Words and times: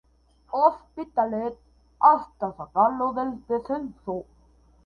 Hospitalet 0.51 1.59
hasta 1.99 2.51
sacarlo 2.57 3.13
del 3.13 3.39
descenso. 3.47 4.23